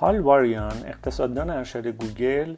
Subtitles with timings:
[0.00, 2.56] هال واریان اقتصاددان ارشد گوگل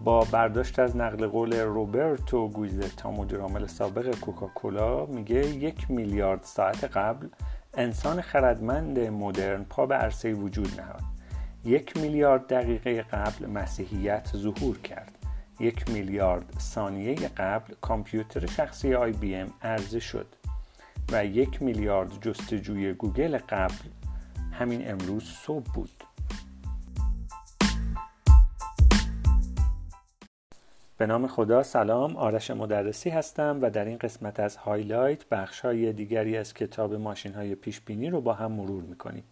[0.00, 7.28] با برداشت از نقل قول روبرتو گویزتا مدیرعامل سابق کوکاکولا میگه یک میلیارد ساعت قبل
[7.74, 11.02] انسان خردمند مدرن پا به عرصه وجود نهاد.
[11.64, 15.12] یک میلیارد دقیقه قبل مسیحیت ظهور کرد.
[15.60, 20.26] یک میلیارد ثانیه قبل کامپیوتر شخصی آی بی ام عرضه شد.
[21.12, 23.88] و یک میلیارد جستجوی گوگل قبل
[24.52, 25.90] همین امروز صبح بود.
[30.98, 35.92] به نام خدا سلام آرش مدرسی هستم و در این قسمت از هایلایت بخش های
[35.92, 39.24] دیگری از کتاب ماشین های پیش بینی رو با هم مرور می‌کنیم.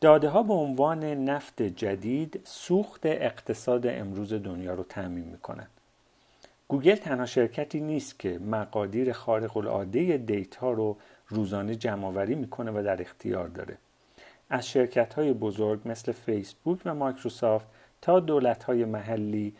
[0.00, 5.70] داده ها به عنوان نفت جدید سوخت اقتصاد امروز دنیا رو تامین می‌کنند
[6.68, 10.96] گوگل تنها شرکتی نیست که مقادیر خارق العاده data رو
[11.28, 13.76] روزانه جمعآوری می‌کنه و در اختیار داره.
[14.50, 17.66] از شرکت های بزرگ مثل فیسبوک و مایکروسافت
[18.02, 19.54] تا دولت های محلی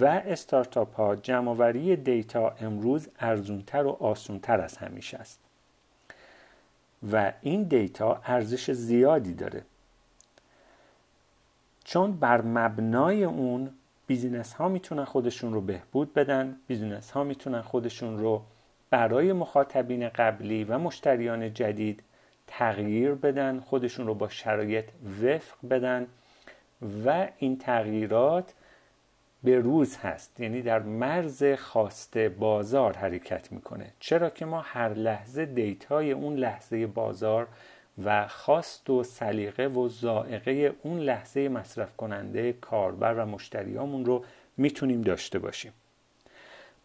[0.00, 5.40] و استارتاپ ها جمعآوری data امروز ارزونتر و آسونتر از همیشه است.
[7.12, 9.62] و این data ارزش زیادی داره.
[11.84, 13.70] چون بر مبنای اون
[14.06, 18.42] business ها می‌تونن خودشون رو بهبود بدن business ها می‌تونن خودشون رو
[18.90, 22.02] برای مخاطبین قبلی و مشتریان جدید
[22.46, 24.84] تغییر بدن خودشون رو با شرایط
[25.22, 26.06] وفق بدن
[27.04, 28.54] و این تغییرات
[29.44, 30.40] به روز هست.
[30.40, 33.92] یعنی در مرز خواسته بازار حرکت می‌کنه.
[34.00, 37.46] چرا که ما هر لحظه دیتای اون لحظه بازار
[38.04, 44.24] و خواست و سلیقه و زائقه اون لحظه مصرف کننده کاربر و مشتریامون رو
[44.56, 45.72] می‌تونیم داشته باشیم.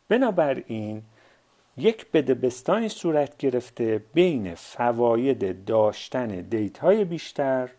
[0.09, 1.01] بنابراین
[1.77, 7.69] یک بده بستانی صورت گرفته بین فواید داشتن data ی بیشتر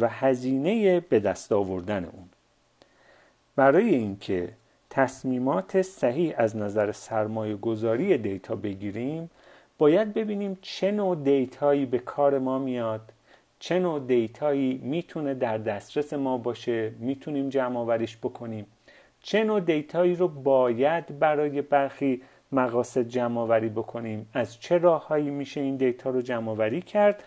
[0.00, 2.28] و هزینه به دست آوردن اون.
[3.56, 4.52] برای اینکه
[4.90, 9.30] تصمیمات صحیح از نظر سرمایه گذاری data بگیریم
[9.78, 13.00] باید ببینیم چه نوع data یی به کار ما میاد
[13.58, 18.66] چه نوع data یی می‌تونه در دسترس ما باشه می‌تونیم جمع آوریش بکنیم.
[19.22, 25.30] چه نوع data یی رو باید برای برخی مقاصد جمع آوری بکنیم؟ از چه راههایی
[25.30, 27.24] میشه این data رو جمع آوری کرد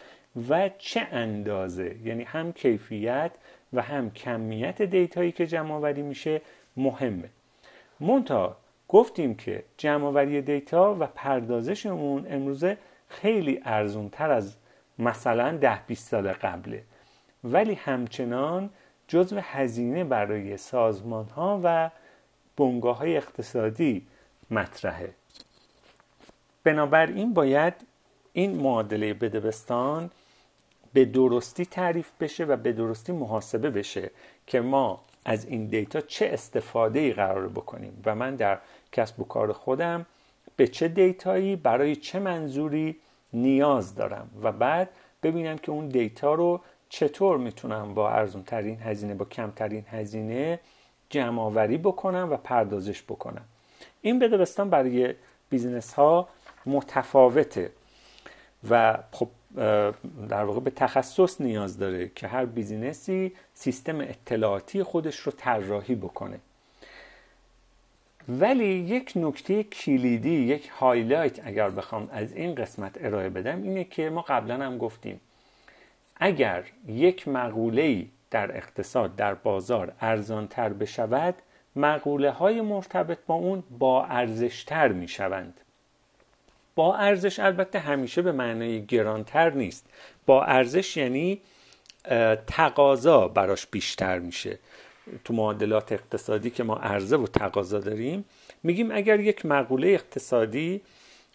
[0.49, 3.31] و چه اندازه؟ یعنی هم کیفیت
[3.73, 6.41] و هم کمیت data یی که جمع آوری میشه
[6.77, 7.29] مهمه.
[7.99, 12.77] منتها گفتیم که جمعآوری data و پردازش اون امروزه
[13.09, 14.55] خیلی ارزون تر از
[14.99, 16.83] مثلا ده 20 سال قبله.
[17.43, 18.69] ولی همچنان
[19.07, 21.89] جزو هزینه برای سازمان ها و
[22.57, 24.07] بنگاه های اقتصادی
[24.51, 25.13] مطرحه.
[26.63, 27.73] بنابراین باید
[28.33, 30.11] این معادله بدبستان
[30.95, 34.11] به درستی تعریف بشه و به درستی محاسبه بشه
[34.47, 38.01] که ما از این دیتا چه استفاده ای قرار بکنیم.
[38.05, 38.57] و من در
[38.91, 40.05] کسب و کار خودم
[40.55, 42.95] به چه دیتایی برای چه منظوری
[43.33, 44.29] نیاز دارم.
[44.43, 44.89] و بعد
[45.23, 50.59] ببینم که اون data رو چطور می‌تونم با ارزون ترین هزینه با کمترین هزینه
[51.09, 53.45] جمع آوری بکنم و پردازش بکنم.
[54.01, 55.13] این بده بستان برای
[55.49, 56.27] business ها
[56.65, 57.71] متفاوته.
[58.69, 59.27] و خب
[60.29, 65.95] در واقع به تخصص نیاز داره که هر business ی سیستم اطلاعاتی خودش رو طراحی
[65.95, 66.39] بکنه.
[68.29, 74.09] ولی یک نکته کلیدی یک highlight اگر بخوام از این قسمت ارائه بدم اینه که
[74.09, 75.19] ما قبلا هم گفتیم
[76.15, 81.35] اگر یک مقوله در اقتصاد در بازار ارزانتر بشود
[81.75, 85.61] مقوله های مرتبط با اون با ارزشتر می شوند
[86.75, 89.85] با ارزش البته همیشه به معنای گرانتر نیست.
[90.25, 91.41] با ارزش یعنی
[92.47, 94.59] تقاضا براش بیشتر میشه.
[95.23, 98.25] تو معادلات اقتصادی که ما عرضه و تقاضا داریم
[98.63, 100.81] میگیم اگر یک مقوله اقتصادی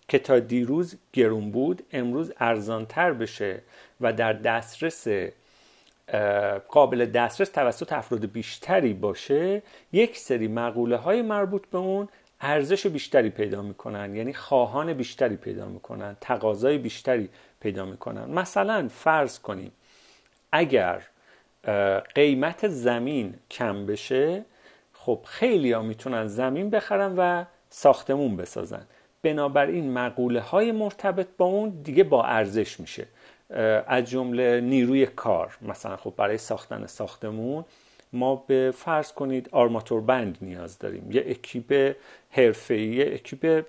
[0.09, 3.63] که تا دیروز گرون بود امروز ارزانتر بشه
[4.01, 5.07] و در دسترس
[6.69, 12.09] قابل دسترس توسط افراد بیشتری باشه یک سری مقوله های مربوط به اون
[12.41, 17.28] ارزش بیشتری پیدا می‌کنن یعنی خواهان بیشتری پیدا می‌کنن تقاضای بیشتری
[17.60, 18.31] پیدا می‌کنن.
[18.31, 19.72] مثلا فرض کنیم
[20.53, 21.03] اگر
[22.15, 24.45] قیمت زمین کم بشه
[24.92, 28.87] خب خیلی ها می‌تونن زمین بخرن و ساختمون بسازن.
[29.22, 33.07] بنابراین مقوله های مرتبط با اون دیگه با ارزش میشه.
[33.87, 37.65] از جمله نیروی کار مثلا خب برای ساختن ساختمون.
[38.12, 41.12] ما به فرض کنید آرماتور بند نیاز داریم.
[41.12, 41.97] یه اکیپ
[42.30, 43.65] حرفه‌ای یه اکیپ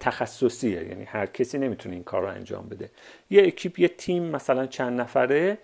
[0.00, 2.90] تخصصیه یعنی هر کسی نمی‌تونه این کار رو انجام بده.
[3.30, 5.58] یه اکیپ یه تیم مثلا چند نفره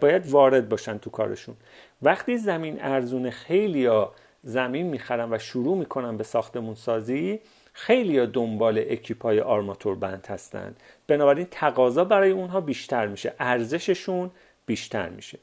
[0.00, 1.56] باید وارد باشن تو کارشون.
[2.02, 4.12] وقتی زمین ارزون خیلی یا
[4.42, 7.40] زمین می‌خرن و شروع می‌کنن به ساختمون سازی
[7.72, 14.30] خیلی یا دنبال اکیپای آرماتور بند هستند بنابراین تقاضا برای اونها بیشتر میشه ارزششون
[14.66, 15.38] بیشتر میشه.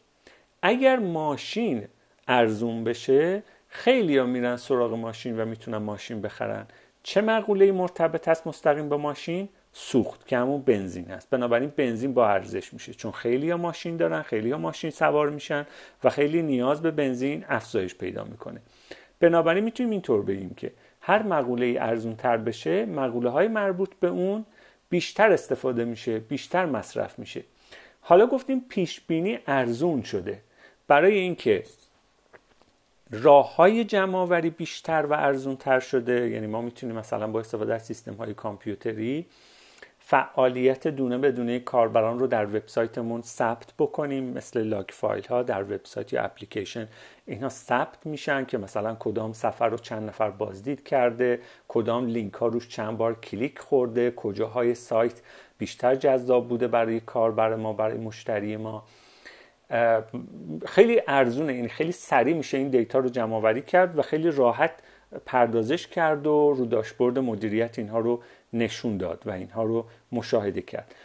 [0.68, 1.88] اگر ماشین
[2.28, 6.66] ارزون بشه خیلی ها میرن سراغ ماشین و می‌تونن ماشین بخرن.
[7.04, 12.30] چه مقوله مرتبط هست مستقیم با ماشین؟ سوخت که همون بنزین هست بنابراین بنزین با
[12.30, 15.66] ارزش میشه چون خیلی ها ماشین دارن خیلی ها ماشین سوار میشن
[16.04, 18.62] و خیلی نیاز به بنزین افزایش پیدا می‌کنه.
[19.20, 20.72] بنابراین می‌تونیم اینطور بگیم که
[21.02, 24.46] هر مقوله ارزون تر بشه مقوله های مربوط به اون
[24.90, 27.44] بیشتر استفاده میشه بیشتر مصرف میشه.
[28.02, 30.42] حالا گفتیم پیش بینی ارزون شده.
[30.88, 31.64] برای اینکه
[33.12, 37.86] راه های جمع بیشتر و ارزون تر شده یعنی ما می‌تونیم مثلا با استفاده از
[37.86, 39.26] سیستم های کامپیوتری
[40.08, 45.64] فعالیت دونه به دونه کاربران رو در وبسایتمون ثبت بکنیم مثل لاگ فایل ها در
[45.64, 46.88] وبسایت یا اپلیکیشن.
[47.26, 52.48] اینها ثبت میشن که مثلا کدام صفحه رو چند نفر بازدید کرده کدام لینک ها
[52.48, 55.22] روش چند بار کلیک خورده کجاهای سایت
[55.58, 58.84] بیشتر جذاب بوده برای کاربر ما برای مشتری ما.
[60.66, 61.54] خیلی ارزونه.
[61.54, 64.72] این خیلی سریع میشه این data رو جمع آوری کرد و خیلی راحت
[65.26, 68.22] پردازش کرد و رو داشبورد مدیریت اینها رو
[68.54, 70.96] نشون داد و اینها رو مشاهده کرد.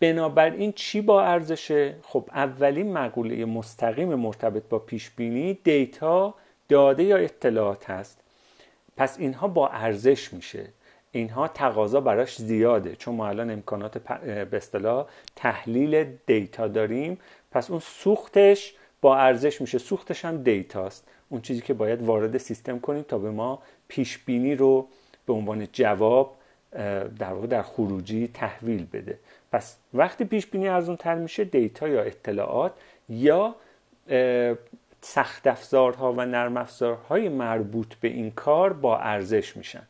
[0.00, 6.34] بنابراین چی با ارزشه؟ خب اولین مقوله مستقیم مرتبط با پیش بینی data
[6.68, 8.20] داده یا اطلاعات هست.
[8.96, 10.66] پس اینها با ارزش میشه.
[11.12, 12.96] اینها تقاضا براش زیاده.
[12.96, 17.18] چون ما الان امکانات به اصطلاح تحلیل دیتا داریم.
[17.50, 19.78] پس اون سوختش با ارزش میشه.
[19.78, 21.08] سوختش هم دیتاست.
[21.28, 24.88] اون چیزی که باید وارد سیستم کنیم تا به ما پیش بینی رو
[25.26, 26.36] به عنوان جواب
[27.18, 29.18] در واقع در خروجی تحویل بده.
[29.52, 32.72] پس وقتی پیش بینی ارزون تر میشه دیتا یا اطلاعات
[33.08, 33.54] یا
[35.00, 39.82] سخت افزارها و نرم افزارهای مربوط به این کار با ارزش میشن.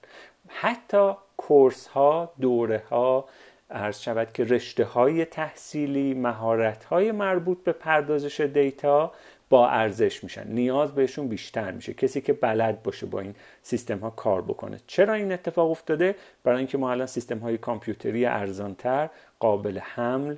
[0.53, 3.29] حتی کورس ها دوره ها
[3.71, 9.13] عرض شود که رشته های تحصیلی مهارت های مربوط به پردازش دیتا
[9.51, 10.49] با ارزش میشن.
[10.49, 11.95] نیاز بهشون بیشتر میشه.
[11.95, 14.81] کسی که بلد باشه با این سیستم ها کار بکنه.
[14.87, 16.15] چرا این اتفاق افتاده؟
[16.45, 20.37] برای اینکه ما الان سیستم های کامپیوتری ارزانتر قابل حمل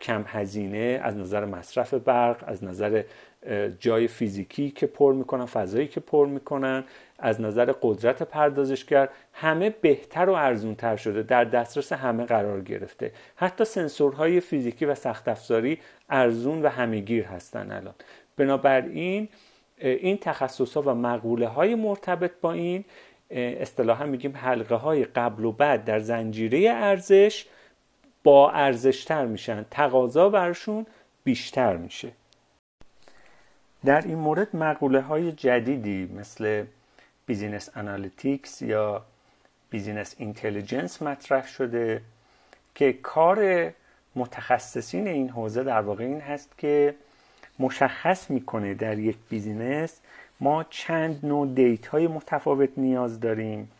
[0.00, 3.02] کم هزینه از نظر مصرف برق از نظر
[3.78, 6.84] جای فیزیکی که پر می‌کنن فضایی که پر می‌کنن
[7.18, 13.12] از نظر قدرت پردازشگر همه بهتر و ارزونتر شده در دسترس همه قرار گرفته.
[13.36, 15.78] حتی سنسورهای فیزیکی و سخت افزاری
[16.10, 17.94] ارزون و همهگیر هستن الان.
[18.36, 19.28] بنابراین
[19.78, 22.84] این تخصص ها و مقوله های مرتبط با این
[23.30, 27.46] اصطلاحا میگیم حلقه های قبل و بعد در زنجیره ارزش
[28.24, 29.66] با ارزشتر میشن.
[29.70, 30.86] تقاضا برشون
[31.24, 32.12] بیشتر میشه.
[33.84, 36.64] در این مورد مقوله های جدیدی مثل
[37.26, 39.04] business analytics یا
[39.70, 42.02] business intelligence مطرح شده
[42.74, 43.70] که کار
[44.16, 46.94] متخصصین این حوزه در واقع این هست که
[47.58, 50.00] مشخص می‌کنه در یک business
[50.40, 53.70] ما چند نوع data های متفاوت نیاز داریم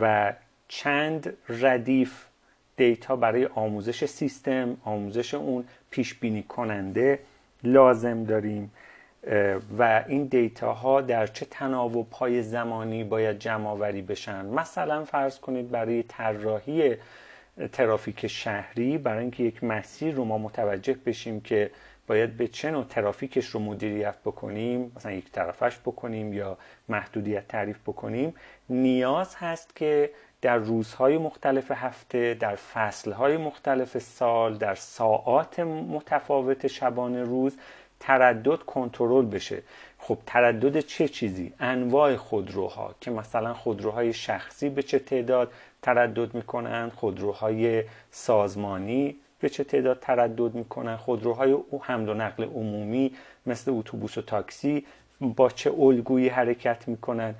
[0.00, 0.32] و
[0.68, 2.24] چند ردیف
[2.80, 7.18] data برای آموزش سیستم آموزش اون پیش بینی کننده
[7.62, 8.70] لازم داریم
[9.78, 14.46] و این data ها در چه تناوب های زمانی باید جمع آوری بشن.
[14.46, 16.96] مثلا فرض کنید برای طراحی
[17.72, 21.70] ترافیک شهری برای اینکه یک مسیر رو ما متوجه بشیم که
[22.06, 26.58] باید به چه نوع ترافیکش رو مدیریت بکنیم مثلا یک طرفش بکنیم یا
[26.88, 28.34] محدودیت تعریف بکنیم
[28.68, 30.10] نیاز هست که
[30.42, 37.56] در روزهای مختلف هفته در فصلهای مختلف سال در ساعات متفاوت شبانه روز
[38.00, 39.62] تردد کنترل بشه.
[39.98, 46.90] خب تردد چه چیزی؟ انواع خودروها که مثلا خودروهای شخصی به چه تعداد تردد می‌کنن
[46.96, 53.12] خودروهای سازمانی به چه تعداد تردد می‌کنن خودروها و حمل و نقل عمومی
[53.46, 54.86] مثل اتوبوس و تاکسی
[55.20, 57.34] با چه الگویی حرکت می‌کنن.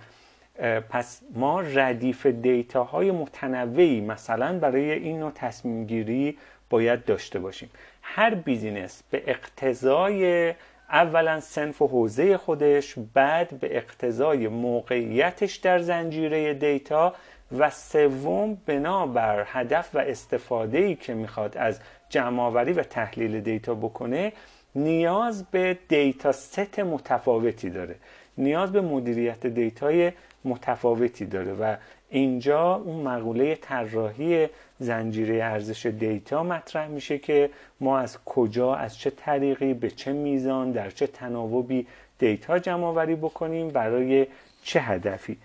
[0.90, 6.38] پس ما ردیف data های متنوعی مثلا برای این نوع تصمیم گیری
[6.70, 7.70] باید داشته باشیم.
[8.02, 10.54] هر business به اقتضای
[10.90, 17.14] اولا صنف و حوزه خودش بعد به اقتضای موقعیتش در زنجیره data
[17.58, 24.32] و سوم بنابر هدف و استفاده ای که می‌خواد از جمعآوری و تحلیل data بکنه
[24.74, 27.96] نیاز به data set متفاوتی داره.
[28.38, 30.12] نیاز به مدیریت data ی
[30.44, 31.76] متفاوتی داره و
[32.10, 34.48] اینجا اون مقوله طراحی
[34.78, 37.50] زنجیره ارزش data مطرح میشه که
[37.80, 41.86] ما از کجا از چه طریقی به چه میزان در چه تناوبی
[42.18, 44.26] data جمع آوری بکنیم برای
[44.62, 45.36] چه هدفی.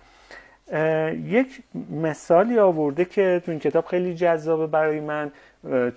[1.27, 5.31] یک مثالی آورده که تو این کتاب خیلی جذابه برای من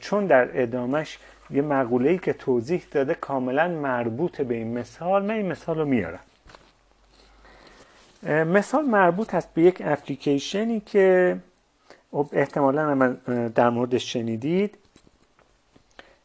[0.00, 1.18] چون در ادامش
[1.50, 5.84] یه مقوله ای که توضیح داده کاملا مربوط به این مثال من این مثال رو
[5.84, 6.20] میارم.
[8.26, 11.36] مثال مربوط هست به یک اپلیکیشنی که
[12.10, 13.14] خب احتمالا هم
[13.48, 14.78] در موردش شنیدید.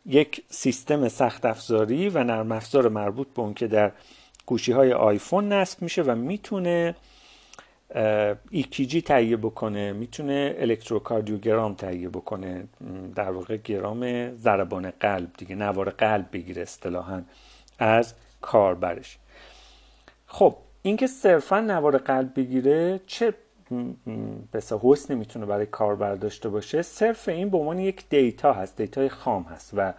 [0.06, 3.92] یک سیستم سخت افزاری و نرم افزار مربوط به اون که در
[4.46, 6.96] گوشی های آیفون نصب میشه و می‌تونه
[8.52, 12.64] EKG تهیه بکنه می‌تونه الکتروکاردیوگرام تهیه بکنه
[13.16, 17.24] در واقع گرام ضربان قلب دیگه نوار قلب بگیره اصطلاحا
[17.80, 19.18] از کاربرش.
[20.28, 23.34] خب اینکه صرفا نوار قلب بگیره چه
[24.54, 29.03] بسا حسنی می‌تونه برای کاربر داشته باشه؟ صرف این به عنوان یک data هست data
[29.03, 29.94] ی خام هست و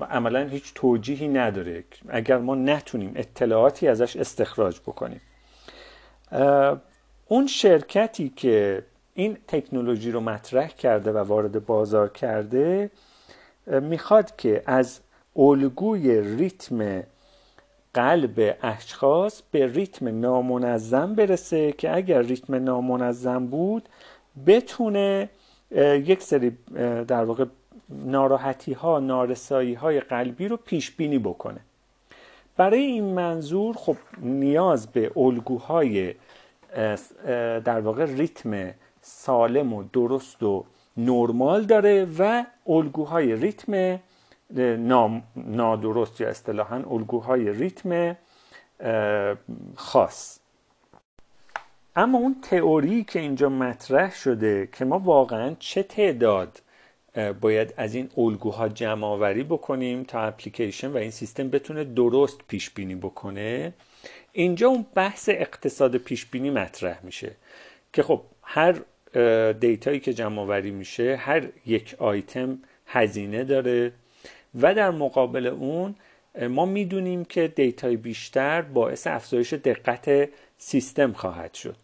[0.00, 1.84] عملا هیچ توجیهی نداره.
[2.08, 5.20] اگر ما نتونیم اطلاعاتی ازش استخراج بکنیم.
[7.28, 8.82] اون شرکتی که
[9.14, 12.90] این تکنولوژی رو مطرح کرده و وارد بازار کرده
[13.66, 15.00] می‌خواد که از
[15.36, 17.02] الگوی ریتم
[17.94, 23.88] قلب اشخاص به ریتم نامنظم برسه که اگر ریتم نامنظم بود
[24.46, 25.28] بتونه
[25.80, 26.56] یک سری
[27.08, 27.44] در واقع
[27.88, 31.60] ناراحتی ها نارسایی های قلبی رو پیش بینی بکنه.
[32.56, 36.14] برای این منظور خب نیاز به الگوهای
[37.64, 40.64] در واقع ریتم سالم و درست و
[40.96, 44.00] نرمال داره و الگوهای ریتم
[45.36, 48.16] نادرست یا اصطلاحا الگوهای ریتم
[49.76, 50.38] خاص.
[51.96, 56.62] اما اون تئوری که اینجا مطرح شده که ما واقعا چه تعداد
[57.40, 62.70] باید از این الگوها جمع آوری بکنیم تا اپلیکیشن و این سیستم بتونه درست پیش
[62.70, 63.72] بینی بکنه.
[64.32, 67.32] اینجا اون بحث اقتصاد پیش بینی مطرح میشه
[67.92, 68.74] که خب هر
[69.52, 73.92] data یی که جمع آوری میشه هر یک آیتم هزینه داره
[74.60, 75.94] و در مقابل اون
[76.50, 81.76] ما می‌دونیم که data ی بیشتر باعث افزایش دقت سیستم خواهد شد.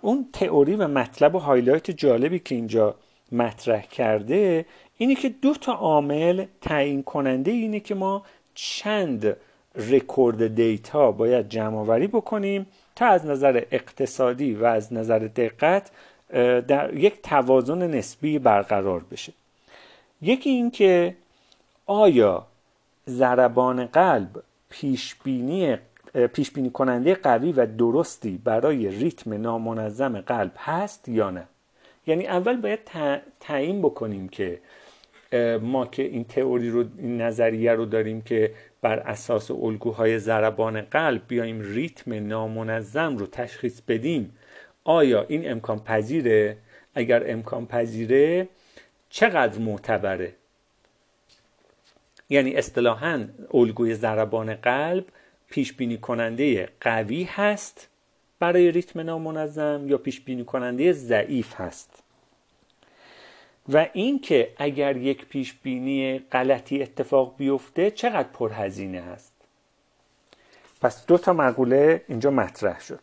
[0.00, 2.94] اون تئوری و مطلب و highlight جالبی که اینجا
[3.32, 4.66] مطرح کرده
[4.96, 8.22] اینه که دو تا عامل تعیین کننده اینه که ما
[8.54, 9.36] چند
[9.74, 12.66] رکورد data باید جمع آوری بکنیم
[12.96, 15.90] تا از نظر اقتصادی و از نظر دقت
[16.68, 19.32] در یک توازن نسبی برقرار بشه.
[20.22, 21.16] یکی این که
[21.86, 22.46] آیا
[23.08, 25.76] ضربان قلب پیش بینی
[26.32, 31.48] پیش بینی کننده قوی و درستی برای ریتم نامنظم قلب هست یا نه؟
[32.08, 32.80] یعنی اول باید
[33.40, 34.60] تعیین بکنیم که
[35.62, 41.22] ما که این تئوری رو این نظریه رو داریم که بر اساس الگوهای ضربان قلب
[41.28, 44.36] بیایم ریتم نامنظم رو تشخیص بدیم
[44.84, 46.56] آیا این امکان پذیره؟
[46.94, 48.48] اگر امکان پذیره
[49.10, 50.32] چقدر معتبره؟
[52.30, 53.24] یعنی اصطلاحا
[53.54, 55.04] الگوی ضربان قلب
[55.50, 57.88] پیش بینی کننده قوی هست
[58.38, 62.02] برای ریتم نامنظم یا پیش بینی کننده ضعیف هست.
[63.68, 69.32] و اینکه اگر یک پیش بینی غلطی اتفاق بیفته چقدر پرهزینه هست؟
[70.80, 73.00] پس دو تا مقوله اینجا مطرح شد.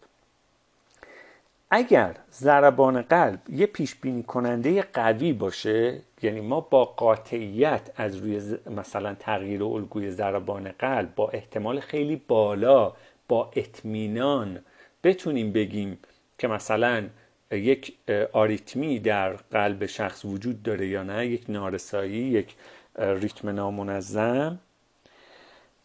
[1.69, 8.41] اگر ضربان قلب یه پیش بینی کننده قوی باشه یعنی ما با قاطعیت از روی
[8.69, 12.93] مثلا تغییر الگوی ضربان قلب با احتمال خیلی بالا
[13.27, 14.59] با اطمینان
[15.05, 15.99] بتونیم بگیم
[16.37, 17.07] که مثلا
[17.51, 17.97] یک
[18.31, 22.55] آریتمی در قلب شخص وجود داره یا نه یک نارسایی یک
[22.99, 24.59] ریتم نامنظم.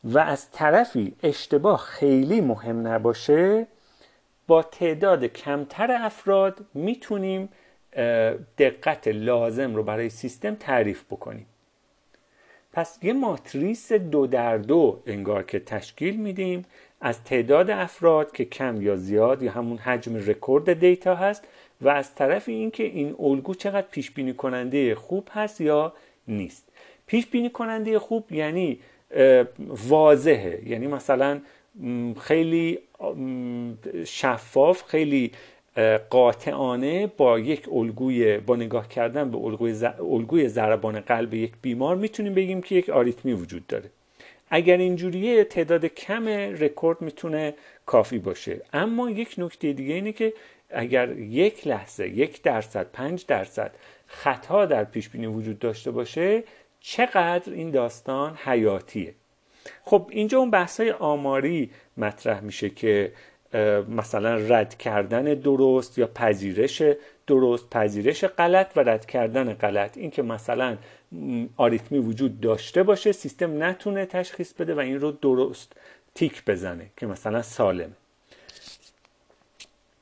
[0.05, 3.67] و از طرفی اشتباه خیلی مهم نباشه
[4.47, 7.49] با تعداد کمتر افراد می‌تونیم
[8.59, 11.47] دقت لازم رو برای سیستم تعریف بکنیم.
[12.73, 16.65] پس یه ماتریس دو در دو انگار که تشکیل میدیم
[17.01, 21.45] از تعداد افراد که کم یا زیاد یا همون حجم رکورد دیتا هست
[21.81, 25.93] و از طرف اینکه این الگو چقدر پیش بینی کننده خوب هست یا
[26.29, 26.69] نیست.
[27.07, 28.81] پیش بینی کننده خوب یعنی
[29.89, 30.63] واضحه.
[30.67, 31.41] یعنی مثلا
[32.21, 32.79] خیلی
[34.05, 35.33] شفاف خیلی
[36.11, 42.35] قاطعانه با یک الگوی با نگاه کردن به الگوی, الگوی ضربان قلب یک بیمار می‌تونیم
[42.35, 43.91] بگیم که یک آریتمی وجود داره.
[44.51, 47.55] اگر اینجوریه تعداد کم رکورد می‌تونه
[47.87, 48.61] کافی باشه.
[48.73, 50.33] اما یک نکته دیگه اینه که
[50.71, 53.75] اگر یک لحظه یک درصد پنج درصد
[54.07, 56.45] خطا در پیش بینی وجود داشته باشه
[56.81, 59.15] چقدر این داستان حیاتیه؟
[59.85, 63.13] خب اینجا اون بحث های آماری مطرح میشه که
[63.89, 66.83] مثلا رد کردن درست یا پذیرش
[67.27, 69.99] درست پذیرش غلط و رد کردن غلط.
[69.99, 70.77] این که مثلا
[71.57, 75.73] آریتمی وجود داشته باشه سیستم نتونه تشخیص بده و این رو درست
[76.15, 77.93] تیک بزنه که مثلا سالم.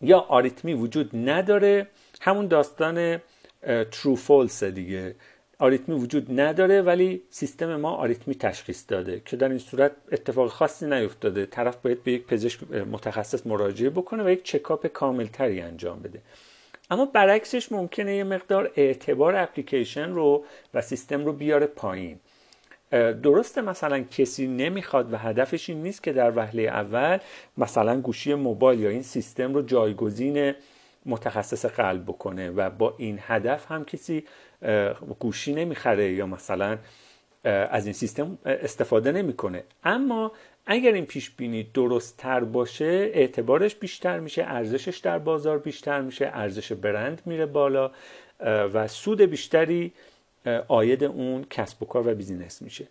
[0.00, 1.86] یا آریتمی وجود نداره
[2.20, 3.20] همون داستان
[3.90, 5.14] ترو فولس دیگه.
[5.58, 10.86] آریتمی وجود نداره ولی سیستم ما آریتمی تشخیص داده که در این صورت اتفاق خاصی
[10.86, 11.46] نیفتاده.
[11.46, 16.20] طرف باید به یک پزشک متخصص مراجعه بکنه و یک چکاپ کاملتری انجام بده.
[16.90, 22.18] اما برعکسش ممکنه یه مقدار اعتبار اپلیکیشن رو و سیستم رو بیاره پایین.
[23.22, 27.18] درسته مثلا کسی نمی‌خواد و هدفش این نیست که در وهله اول
[27.58, 30.54] مثلا گوشی موبایل یا این سیستم رو جایگزین
[31.08, 34.24] متخصص قلب بکنه و با این هدف هم کسی
[35.18, 36.78] گوشی نمی‌خره یا مثلا
[37.44, 39.64] از این سیستم استفاده نمی‌کنه.
[39.84, 40.32] اما
[40.66, 46.30] اگر این پیش بینی درست تر باشه اعتبارش بیشتر میشه ارزشش در بازار بیشتر میشه
[46.34, 47.90] ارزش برند میره بالا
[48.44, 49.92] و سود بیشتری
[50.68, 52.86] آید اون کسب و کار و بیزینس میشه.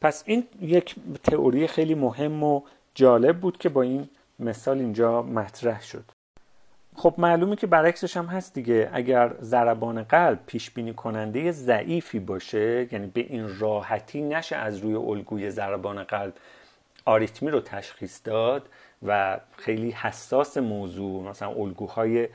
[0.00, 2.62] پس این یک تئوری خیلی مهم و
[2.94, 4.08] جالب بود که با این
[4.38, 6.04] مثال اینجا مطرح شد.
[6.96, 8.90] خب معلومه که برعکسش هم هست دیگه.
[8.92, 14.94] اگر ضربان قلب پیش بینی کننده ضعیفی باشه یعنی به این راحتی نشه از روی
[14.94, 16.32] الگوی ضربان قلب
[17.04, 18.68] آریتمی رو تشخیص داد
[19.06, 22.28] و خیلی حساس موضوع مثلا الگوهای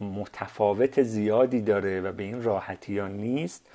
[0.00, 3.66] متفاوت زیادی داره و به این راحتی ها نیست.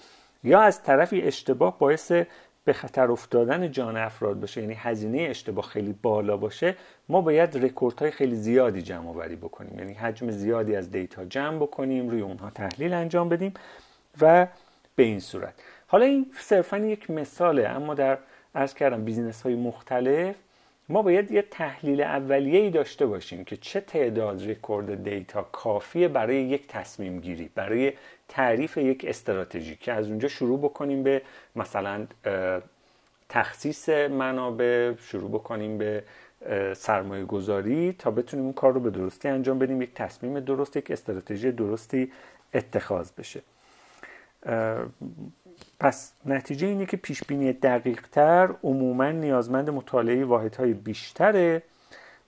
[0.44, 2.12] یا از طرفی اشتباه باعث
[2.66, 6.76] به خطر افتادن جان افراد باشه یعنی هزینه اشتباه خیلی بالا باشه
[7.10, 9.80] ما باید رکورد های خیلی زیادی جمع آوری بکنیم.
[9.80, 13.54] یعنی حجم زیادی از data جمع بکنیم روی اونها تحلیل انجام بدیم
[14.22, 14.48] و
[14.96, 15.54] به این صورت.
[15.88, 18.18] حالا این صرفا یک مثاله اما در
[18.54, 20.36] عرض کردم business های مختلف
[20.90, 26.36] ما باید یه تحلیل اولیه ای داشته باشیم که چه تعداد رکورد data کافیه برای
[26.36, 27.94] یک تصمیم گیری برای
[28.34, 31.22] تعریف یک استراتژی که از اونجا شروع بکنیم به
[31.56, 32.08] مثلا
[33.30, 36.04] تخصیص منابع شروع بکنیم به
[36.76, 40.92] سرمایه گذاری تا بتونیم اون کار رو به درستی انجام بدیم یک تصمیم درست یک
[40.92, 42.12] استراتژی درستی
[42.54, 43.42] اتخاذ بشه.
[45.80, 51.64] پس نتیجه اینه که پیش بینی دقیق تر عموما نیازمند مطالعه واحدهای بیشتره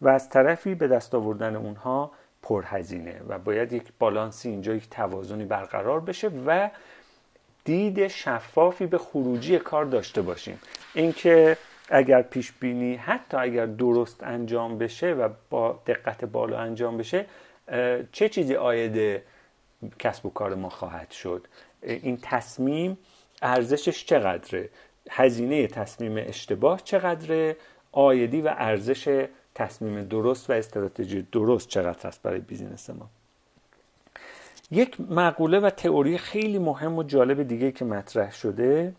[0.02, 2.12] و از طرفی به دست آوردن اونها
[2.46, 6.70] پرهزینه و باید یک بالانسی اینجا یک توازنی برقرار بشه و
[7.64, 10.60] دید شفافی به خروجی کار داشته باشیم.
[10.94, 11.58] اینکه
[11.90, 17.26] اگر پیش بینی حتی اگر درست انجام بشه و با دقت بالا انجام بشه
[18.12, 19.22] چه چیزی آید
[20.00, 21.48] کسب و کار ما خواهد شد؟
[21.82, 22.98] این تصمیم
[23.42, 24.70] ارزشش چقدره؟
[25.10, 27.56] هزینه تصمیم اشتباه چقدره؟
[27.92, 33.10] آیدی و ارزش تصمیم درست و استراتژی درست چقدر است برای بیزینس ما.
[34.72, 38.94] یک مقوله و تئوری خیلی مهم و جالب دیگه که مطرح شده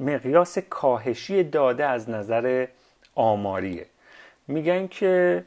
[0.00, 2.66] مقیاس کاهشی داده از نظر
[3.14, 3.86] آماریه.
[4.48, 5.44] میگن که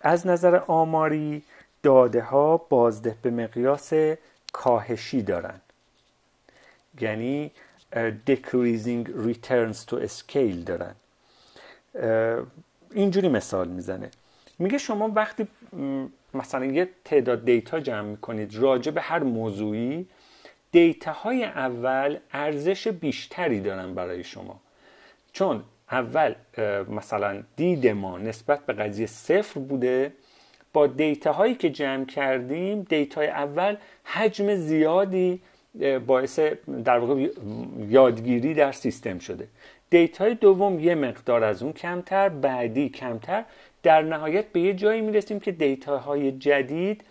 [0.00, 1.42] از نظر آماری
[1.82, 3.92] داده ها بازده به مقیاس
[4.52, 5.60] کاهشی دارن.
[7.00, 7.50] یعنی
[8.26, 10.94] decreasing returns to scale دارن.
[12.94, 14.10] اینجوری مثال می‌زنه.
[14.58, 15.46] میگه شما وقتی
[16.34, 20.06] مثلا یه تعداد data جمع می‌کنید راجع به هر موضوعی
[20.72, 24.60] data های اول ارزش بیشتری دارن برای شما.
[25.32, 26.34] چون اول
[26.88, 30.12] مثلا دید ما نسبت به قضیه صفر بوده.
[30.72, 35.42] با data هایی که جمع کردیم data ی اول حجم زیادی
[36.06, 36.38] باعث
[36.84, 37.28] در واقع
[37.88, 39.48] یادگیری در سیستم شده.
[39.94, 43.44] دیتای دوم یه مقدار از اون کمتر بعدی کمتر.
[43.82, 47.04] در نهایت به یه جایی می‌رسیم که دیتاهای جدید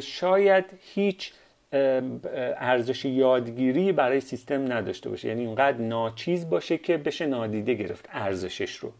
[0.00, 1.32] شاید هیچ
[1.72, 5.28] ارزش یادگیری برای سیستم نداشته باشه.
[5.28, 8.92] یعنی اونقدر ناچیز باشه که بشه نادیده گرفت ارزشش رو.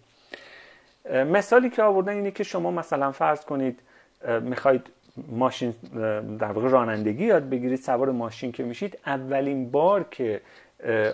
[1.24, 3.80] مثالی که آوردن اینه که شما مثلا فرض کنید
[4.42, 4.86] می‌خواید
[5.28, 5.74] ماشین
[6.38, 10.40] در واقع رانندگی یاد بگیرید سوار ماشین که میشید اولین بار که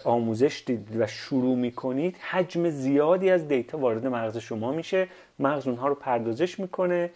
[0.05, 5.09] آموزش دید و شروع می‌کنید حجم زیادی از دیتا وارد مغز شما میشه.
[5.39, 7.11] مغز اونها رو پردازش می‌کنه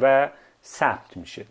[0.00, 0.30] و
[0.64, 1.44] ثبت میشه.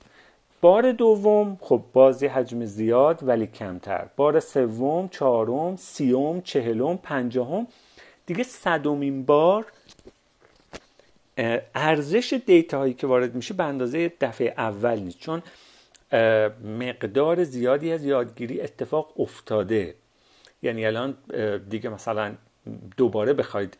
[0.61, 4.05] بار دوم خب بازی حجم زیاد ولی کمتر.
[4.15, 7.67] بار سوم چهارم سیوم چهلم پنجاهم.
[8.25, 9.65] دیگه صدومین بار
[11.75, 15.19] ارزش data هایی که وارد میشه به اندازه دفعه اول نیست.
[15.19, 15.43] چون
[16.79, 19.95] مقدار زیادی از یادگیری اتفاق افتاده.
[20.61, 21.17] یعنی الان
[21.69, 22.35] دیگه مثلا
[22.97, 23.77] دوباره بخواید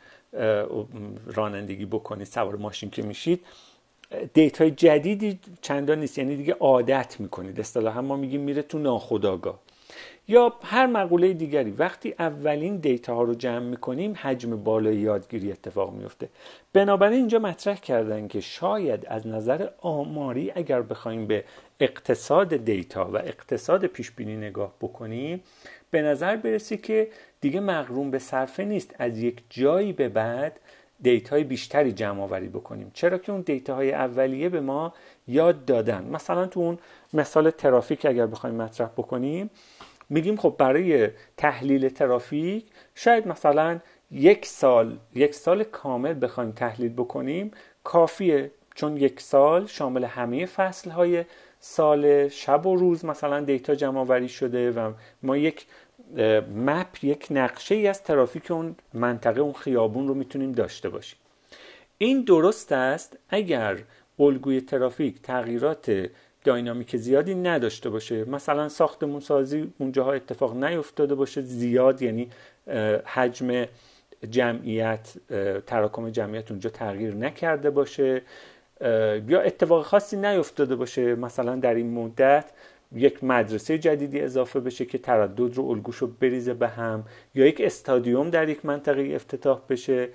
[1.26, 3.46] رانندگی بکنید سوار ماشین که میشید
[4.34, 6.18] data ی جدیدی چندان نیست.
[6.18, 7.60] یعنی دیگه عادت می‌کنید.
[7.60, 9.60] اصطلاحا ما میگیم میره تو ناخودآگاه.
[10.28, 15.94] یا هر مقوله دیگری وقتی اولین data ها رو جمع می‌کنیم حجم بالای یادگیری اتفاق
[15.94, 16.30] میفته
[16.74, 21.44] بنابراین اینجا مطرح کردن که شاید از نظر آماری اگر بخوایم به
[21.80, 25.44] اقتصاد data و اقتصاد پیش بینی نگاه بکنیم
[25.92, 27.08] به نظر برسه که
[27.42, 28.96] دیگه مقرون به صرفه نیست.
[29.00, 30.60] از یک جایی به بعد
[31.02, 32.92] data ی بیشتری جمع آوری بکنیم.
[32.94, 34.94] چرا که اون data های اولیه به ما
[35.28, 36.04] یاد دادن.
[36.04, 36.78] مثلا تو اون
[37.14, 39.50] مثال ترافیک اگر بخوایم مطرح بکنیم
[40.10, 43.80] میگیم خب برای تحلیل ترافیک شاید مثلا
[44.12, 47.52] یک سال یک سال کامل بخوایم تحلیل بکنیم
[47.84, 51.26] کافیه چون یک سال شامل همه فصل های
[51.60, 54.92] سال شب و روز مثلا دیتا جمع آوری شده و
[55.24, 55.66] ما یک
[56.56, 61.20] مپ یک نقشه ای از ترافیک اون منطقه اون خیابون رو می‌تونیم داشته باشیم.
[61.98, 63.78] این درست است اگر
[64.20, 66.10] الگوی ترافیک تغییرات
[66.44, 68.30] داینامیک زیادی نداشته باشه.
[68.30, 71.42] مثلا ساختمون سازی اونجاها اتفاق نیفتاده باشه.
[71.42, 72.30] زیاد یعنی
[73.06, 73.66] حجم
[74.30, 75.14] جمعیت
[75.68, 78.22] تراکم جمعیت اونجا تغییر نکرده باشه.
[79.28, 81.16] یا اتفاق خاصی نیفتاده باشه.
[81.16, 82.46] مثلا در این مدت
[82.96, 87.04] یک مدرسه جدیدی اضافه بشه که تردد رو الگوشو بریزه به هم
[87.36, 90.10] یا یک استادیوم در یک منطقه افتتاح بشه.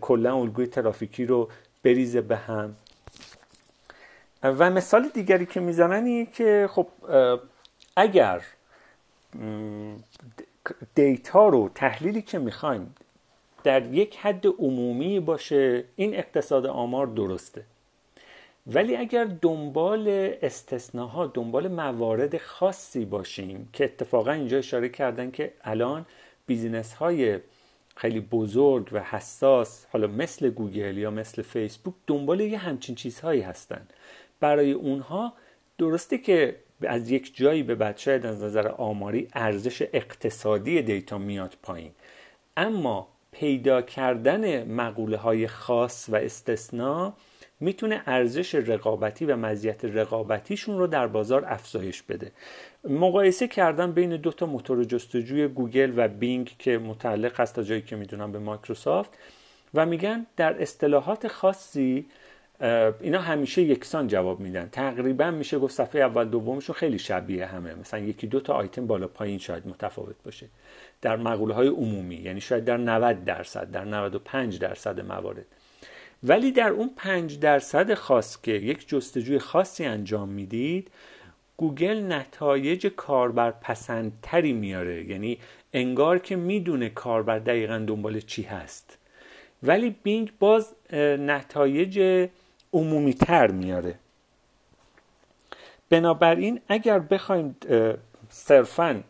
[0.00, 1.48] کلا الگوی ترافیکی رو
[1.82, 2.76] بریزه به هم.
[4.42, 6.86] و مثال دیگری که می‌زنن اینه که خب
[7.96, 8.42] اگر
[10.94, 12.94] data رو تحلیلی که می‌خوایم
[13.64, 17.64] در یک حد عمومی باشه این اقتصاد آمار درسته.
[18.74, 26.06] ولی اگر دنبال استثناها دنبال موارد خاصی باشیم که اتفاقا اینجا اشاره کردن که الان
[26.46, 27.38] business های
[27.96, 33.86] خیلی بزرگ و حساس حالا مثل گوگل یا مثل فیسبوک دنبال یه همچین چیزهایی هستن.
[34.40, 35.32] برای اونها
[35.78, 41.56] درسته که از یک جایی به بعد شاید از نظر آماری ارزش اقتصادی data میاد
[41.62, 41.90] پایین.
[42.56, 47.14] اما پیدا کردن مقوله های خاص و استثنا
[47.60, 52.32] می‌تونه ارزش رقابتی و مزیت رقابتیشون رو در بازار افزایش بده.
[52.84, 57.82] مقایسه کردن بین دو تا موتور جستجوی گوگل و بینگ که متعلق هست تا جایی
[57.82, 59.10] که می‌دونم به مایکروسافت
[59.74, 62.06] و میگن در اصطلاحات خاصی
[63.00, 64.68] اینا همیشه یکسان جواب میدن.
[64.72, 67.74] تقریبا میشه گفت صفحه اول دومشون خیلی شبیه همه.
[67.74, 70.46] مثلا یکی دو تا آیتم بالا پایین شاید متفاوت باشه.
[71.02, 75.46] در مقوله های عمومی یعنی شاید در 90 درصد در 95 درصد موارد.
[76.22, 80.90] ولی در اون 5 درصد خاص که یک جستجوی خاصی انجام می‌دید
[81.56, 85.04] گوگل نتایج کاربر پسندتری میاره.
[85.04, 85.38] یعنی
[85.72, 88.98] انگار که می‌دونه کاربر دقیقا دنبال چی هست.
[89.62, 90.74] ولی بینگ باز
[91.18, 92.28] نتایج
[92.72, 93.94] عمومی تر میاره.
[95.90, 97.56] بنابراین اگر بخوایم
[98.28, 99.02] صرفا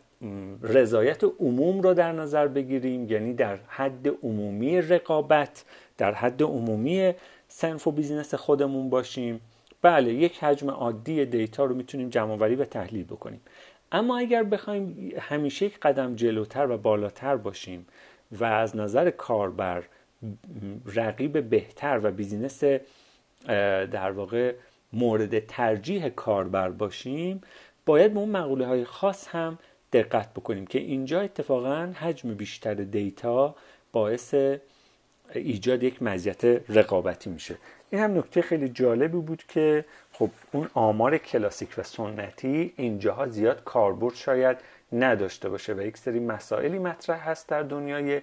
[0.63, 5.65] رضایت عموم رو در نظر بگیریم یعنی در حد عمومی رقابت
[6.01, 7.13] در حد عمومی
[7.47, 9.41] صنف و business خودمون باشیم.
[9.81, 13.41] بله یک حجم عادی data رو می‌تونیم جمع‌آوری و تحلیل بکنیم.
[13.91, 17.87] اما اگر بخوایم همیشه یک قدم جلوتر و بالاتر باشیم
[18.31, 19.83] و از نظر کاربر
[20.95, 22.63] رقیب بهتر و بیزینس
[23.91, 24.53] در واقع
[24.93, 27.41] مورد ترجیح کاربر باشیم
[27.85, 29.59] باید به اون مقوله های خاص هم
[29.93, 33.55] دقت بکنیم که اینجا اتفاقا حجم بیشتر دیتا
[33.91, 34.35] باعث
[35.35, 37.55] ایجاد یک مزیت رقابتی میشه.
[37.89, 43.63] این هم نکته خیلی جالبی بود که خب اون آمار کلاسیک و سنتی اینجاها زیاد
[43.63, 44.57] کاربرد شاید
[44.93, 48.21] نداشته باشه و یک سری مسائلی مطرح هست در دنیای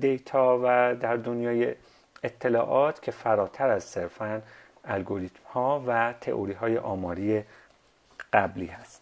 [0.00, 1.74] دیتا و در دنیای
[2.22, 4.42] اطلاعات که فراتر از صرفا
[4.84, 7.42] الگوریتم ها و تئوری های آماری
[8.32, 8.97] قبلی هست.